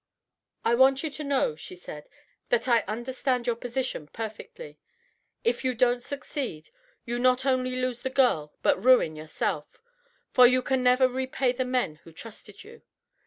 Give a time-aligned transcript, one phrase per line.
[0.65, 2.09] "I want you to know," she said,
[2.49, 4.79] "that I understand your position perfectly.
[5.43, 6.71] If you don't succeed,
[7.05, 9.79] you not only lose the girl but ruin yourself,
[10.31, 12.81] for you can never repay the men who trusted you.